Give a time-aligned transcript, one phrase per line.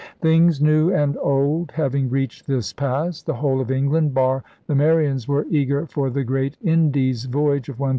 [0.19, 5.27] Things new and old having reached this pass, the whole of England, bar the Marians,
[5.27, 7.89] were eager for the great 'Indies Voyage' of 1585.